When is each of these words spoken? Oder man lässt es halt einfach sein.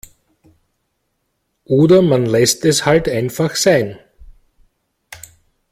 Oder 1.65 2.01
man 2.01 2.25
lässt 2.25 2.65
es 2.65 2.87
halt 2.87 3.07
einfach 3.07 3.55
sein. 3.55 3.99